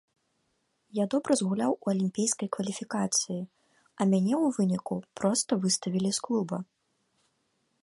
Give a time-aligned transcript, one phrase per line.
[0.99, 6.57] Я добра згуляў у алімпійскай кваліфікацыі, а мяне ў выніку проста выставілі з клуба.